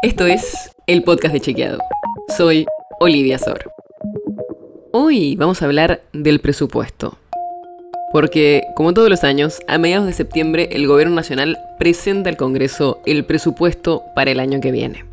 Esto 0.00 0.26
es 0.26 0.70
el 0.86 1.02
podcast 1.02 1.34
de 1.34 1.40
Chequeado. 1.40 1.80
Soy 2.36 2.66
Olivia 3.00 3.36
Sor. 3.36 3.72
Hoy 4.92 5.34
vamos 5.34 5.60
a 5.60 5.64
hablar 5.64 6.02
del 6.12 6.38
presupuesto. 6.38 7.18
Porque, 8.12 8.62
como 8.76 8.94
todos 8.94 9.10
los 9.10 9.24
años, 9.24 9.58
a 9.66 9.76
mediados 9.76 10.06
de 10.06 10.12
septiembre 10.12 10.68
el 10.70 10.86
Gobierno 10.86 11.16
Nacional 11.16 11.58
presenta 11.80 12.30
al 12.30 12.36
Congreso 12.36 13.00
el 13.06 13.24
presupuesto 13.24 14.04
para 14.14 14.30
el 14.30 14.38
año 14.38 14.60
que 14.60 14.70
viene. 14.70 15.04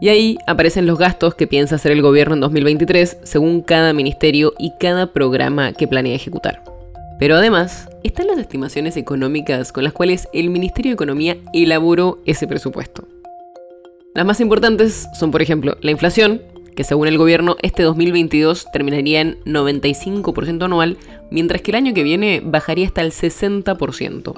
Y 0.00 0.08
ahí 0.08 0.38
aparecen 0.46 0.86
los 0.86 0.98
gastos 0.98 1.34
que 1.34 1.46
piensa 1.46 1.74
hacer 1.74 1.92
el 1.92 2.00
gobierno 2.00 2.32
en 2.32 2.40
2023 2.40 3.18
según 3.22 3.60
cada 3.60 3.92
ministerio 3.92 4.54
y 4.58 4.72
cada 4.80 5.12
programa 5.12 5.74
que 5.74 5.86
planea 5.86 6.14
ejecutar. 6.14 6.62
Pero 7.18 7.36
además, 7.36 7.90
están 8.02 8.28
las 8.28 8.38
estimaciones 8.38 8.96
económicas 8.96 9.72
con 9.72 9.84
las 9.84 9.92
cuales 9.92 10.26
el 10.32 10.48
Ministerio 10.48 10.92
de 10.92 10.94
Economía 10.94 11.36
elaboró 11.52 12.18
ese 12.24 12.46
presupuesto. 12.46 13.04
Las 14.20 14.26
más 14.26 14.40
importantes 14.42 15.08
son, 15.14 15.30
por 15.30 15.40
ejemplo, 15.40 15.78
la 15.80 15.92
inflación, 15.92 16.42
que 16.76 16.84
según 16.84 17.08
el 17.08 17.16
gobierno 17.16 17.56
este 17.62 17.82
2022 17.82 18.66
terminaría 18.70 19.22
en 19.22 19.38
95% 19.46 20.62
anual, 20.62 20.98
mientras 21.30 21.62
que 21.62 21.70
el 21.70 21.76
año 21.76 21.94
que 21.94 22.02
viene 22.02 22.42
bajaría 22.44 22.86
hasta 22.86 23.00
el 23.00 23.12
60%. 23.12 24.34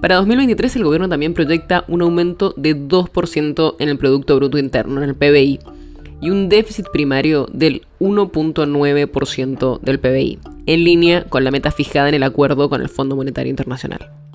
Para 0.00 0.14
2023 0.14 0.76
el 0.76 0.84
gobierno 0.84 1.06
también 1.06 1.34
proyecta 1.34 1.84
un 1.86 2.00
aumento 2.00 2.54
de 2.56 2.74
2% 2.74 3.76
en 3.78 3.90
el 3.90 3.98
Producto 3.98 4.36
Bruto 4.36 4.56
Interno, 4.56 5.02
en 5.02 5.10
el 5.10 5.14
PBI, 5.14 5.60
y 6.22 6.30
un 6.30 6.48
déficit 6.48 6.86
primario 6.90 7.46
del 7.52 7.82
1.9% 8.00 9.80
del 9.80 10.00
PBI, 10.00 10.38
en 10.64 10.84
línea 10.84 11.24
con 11.24 11.44
la 11.44 11.50
meta 11.50 11.70
fijada 11.72 12.08
en 12.08 12.14
el 12.14 12.22
acuerdo 12.22 12.70
con 12.70 12.80
el 12.80 12.88
Fondo 12.88 13.16
Monetario 13.16 13.50
Internacional. 13.50 14.27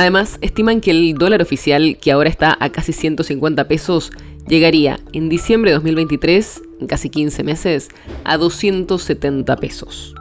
Además, 0.00 0.38
estiman 0.40 0.80
que 0.80 0.92
el 0.92 1.12
dólar 1.12 1.42
oficial, 1.42 1.98
que 2.00 2.10
ahora 2.10 2.30
está 2.30 2.56
a 2.58 2.70
casi 2.70 2.94
150 2.94 3.68
pesos, 3.68 4.12
llegaría 4.48 4.98
en 5.12 5.28
diciembre 5.28 5.72
de 5.72 5.74
2023, 5.74 6.62
en 6.80 6.86
casi 6.86 7.10
15 7.10 7.44
meses, 7.44 7.88
a 8.24 8.38
270 8.38 9.54
pesos. 9.56 10.14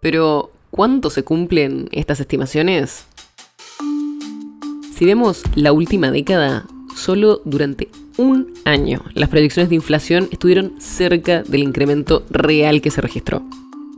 Pero, 0.00 0.50
¿cuánto 0.72 1.08
se 1.08 1.22
cumplen 1.22 1.88
estas 1.92 2.18
estimaciones? 2.18 3.06
Si 4.92 5.04
vemos 5.04 5.44
la 5.54 5.72
última 5.72 6.10
década, 6.10 6.66
solo 6.96 7.42
durante 7.44 7.90
un 8.16 8.54
año 8.64 9.04
las 9.14 9.28
proyecciones 9.28 9.70
de 9.70 9.76
inflación 9.76 10.28
estuvieron 10.32 10.80
cerca 10.80 11.44
del 11.44 11.62
incremento 11.62 12.24
real 12.28 12.80
que 12.80 12.90
se 12.90 13.00
registró. 13.00 13.44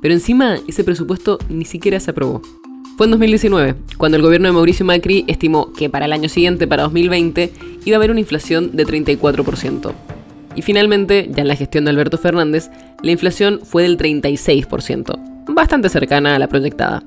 Pero 0.02 0.12
encima 0.12 0.58
ese 0.68 0.84
presupuesto 0.84 1.38
ni 1.48 1.64
siquiera 1.64 1.98
se 1.98 2.10
aprobó. 2.10 2.42
Fue 2.96 3.04
en 3.04 3.10
2019, 3.10 3.74
cuando 3.98 4.16
el 4.16 4.22
gobierno 4.22 4.48
de 4.48 4.52
Mauricio 4.52 4.86
Macri 4.86 5.26
estimó 5.28 5.70
que 5.74 5.90
para 5.90 6.06
el 6.06 6.14
año 6.14 6.30
siguiente, 6.30 6.66
para 6.66 6.84
2020, 6.84 7.52
iba 7.84 7.94
a 7.94 7.98
haber 7.98 8.10
una 8.10 8.20
inflación 8.20 8.74
de 8.74 8.86
34%. 8.86 9.92
Y 10.54 10.62
finalmente, 10.62 11.28
ya 11.30 11.42
en 11.42 11.48
la 11.48 11.56
gestión 11.56 11.84
de 11.84 11.90
Alberto 11.90 12.16
Fernández, 12.16 12.70
la 13.02 13.10
inflación 13.10 13.60
fue 13.62 13.82
del 13.82 13.98
36%, 13.98 15.44
bastante 15.48 15.90
cercana 15.90 16.36
a 16.36 16.38
la 16.38 16.48
proyectada. 16.48 17.02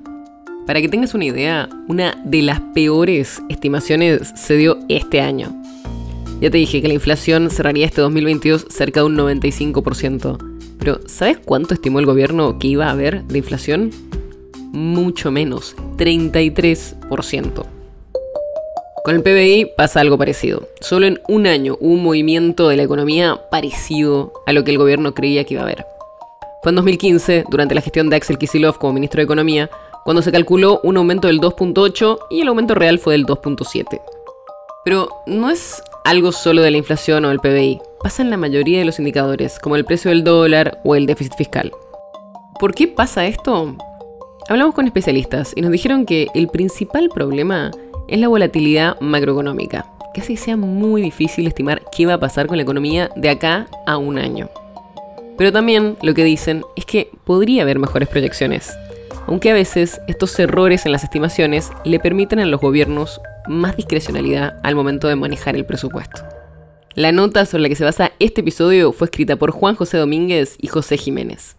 Para 0.68 0.80
que 0.80 0.90
tengas 0.90 1.16
una 1.16 1.26
idea, 1.26 1.68
una 1.88 2.22
de 2.24 2.44
las 2.44 2.62
peores 2.76 3.42
estimaciones 3.50 4.32
se 4.36 4.58
dio 4.58 4.78
este 4.90 5.22
año. 5.22 5.60
Ya 6.40 6.52
te 6.52 6.60
dije 6.60 6.84
que 6.84 6.88
la 6.88 6.94
inflación 6.94 7.50
cerraría 7.50 7.88
este 7.88 8.02
2022 8.02 8.68
cerca 8.70 9.00
de 9.00 9.08
un 9.08 9.18
95%. 9.18 10.38
Pero 10.78 11.00
¿sabes 11.08 11.40
cuánto 11.44 11.74
estimó 11.74 12.00
el 12.00 12.06
gobierno 12.06 12.60
que 12.60 12.68
iba 12.68 12.86
a 12.86 12.92
haber 12.92 13.24
de 13.24 13.40
inflación? 13.40 13.90
Mucho 14.72 15.32
menos, 15.32 15.76
33%. 15.98 17.66
Con 19.04 19.16
el 19.16 19.24
PBI 19.24 19.72
pasa 19.78 20.02
algo 20.02 20.18
parecido. 20.18 20.68
Solo 20.82 21.08
en 21.08 21.20
un 21.28 21.48
año 21.48 21.78
hubo 21.80 21.94
un 21.94 22.04
movimiento 22.04 22.68
de 22.68 22.78
la 22.78 22.84
economía 22.84 23.40
parecido 23.50 24.34
a 24.46 24.54
lo 24.54 24.64
que 24.64 24.72
el 24.72 24.78
gobierno 24.78 25.14
creía 25.14 25.44
que 25.46 25.56
iba 25.56 25.64
a 25.64 25.66
haber. 25.66 25.86
Fue 26.62 26.72
en 26.72 26.76
2015, 26.76 27.46
durante 27.50 27.74
la 27.74 27.82
gestión 27.82 28.10
de 28.10 28.18
Axel 28.18 28.38
Kisilov 28.38 28.78
como 28.78 28.94
ministro 28.94 29.20
de 29.20 29.24
Economía, 29.24 29.70
cuando 30.04 30.22
se 30.22 30.32
calculó 30.32 30.82
un 30.84 30.98
aumento 30.98 31.28
del 31.28 31.40
2.8 31.40 32.20
y 32.30 32.42
el 32.42 32.50
aumento 32.50 32.76
real 32.76 33.00
fue 33.00 33.14
del 33.14 33.26
2.7. 33.26 34.02
Pero 34.84 35.10
no 35.26 35.50
es 35.50 35.82
algo 36.04 36.32
solo 36.32 36.62
de 36.62 36.72
la 36.72 36.78
inflación 36.78 37.26
o 37.26 37.30
del 37.30 37.40
PBI, 37.40 37.80
pasa 38.04 38.22
en 38.22 38.30
la 38.30 38.38
mayoría 38.38 38.80
de 38.80 38.86
los 38.86 39.00
indicadores, 39.00 39.60
como 39.60 39.76
el 39.76 39.86
precio 39.86 40.10
del 40.10 40.24
dólar 40.24 40.82
o 40.84 40.96
el 40.96 41.06
déficit 41.06 41.36
fiscal. 41.36 41.72
¿Por 42.60 42.74
qué 42.74 42.88
pasa 42.88 43.26
esto? 43.26 43.78
Hablamos 44.50 44.74
con 44.74 44.88
especialistas 44.88 45.54
y 45.56 45.62
nos 45.62 45.70
dijeron 45.70 46.08
que 46.08 46.28
el 46.34 46.48
principal 46.48 47.10
problema 47.14 47.70
es 48.08 48.20
la 48.20 48.30
volatilidad 48.30 49.00
macroeconómica, 49.00 49.86
que 50.12 50.24
que 50.24 50.38
sea 50.38 50.58
muy 50.58 51.04
difícil 51.04 51.46
estimar 51.46 51.84
qué 51.96 52.08
va 52.08 52.16
a 52.16 52.20
pasar 52.20 52.48
con 52.48 52.58
la 52.58 52.64
economía 52.64 53.12
de 53.16 53.30
acá 53.30 53.68
a 53.86 53.98
un 53.98 54.18
año. 54.18 54.50
Pero 55.38 55.52
también 55.52 55.98
lo 56.02 56.16
que 56.16 56.24
dicen 56.24 56.64
es 56.76 56.88
que 56.88 57.12
podría 57.26 57.62
haber 57.62 57.78
mejores 57.78 58.10
proyecciones, 58.10 58.76
aunque 59.28 59.52
a 59.52 59.54
veces 59.54 60.02
estos 60.08 60.40
errores 60.40 60.88
en 60.88 60.94
las 60.94 61.04
estimaciones 61.04 61.70
le 61.86 62.00
permiten 62.00 62.40
a 62.40 62.48
los 62.48 62.60
gobiernos 62.60 63.22
más 63.48 63.78
discrecionalidad 63.78 64.60
al 64.64 64.74
momento 64.74 65.08
de 65.08 65.16
manejar 65.16 65.58
el 65.58 65.68
presupuesto. 65.68 66.24
La 66.96 67.12
nota 67.12 67.46
sobre 67.46 67.62
la 67.62 67.70
que 67.70 67.76
se 67.76 67.84
basa 67.84 68.14
este 68.18 68.42
episodio 68.42 68.94
fue 68.94 69.06
escrita 69.06 69.36
por 69.36 69.52
Juan 69.52 69.76
José 69.76 70.00
Domínguez 70.00 70.58
y 70.60 70.70
José 70.70 70.98
Jiménez. 70.98 71.59